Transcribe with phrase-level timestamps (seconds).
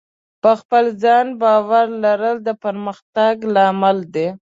[0.41, 4.27] په خپل ځان باور لرل د پرمختګ لامل دی.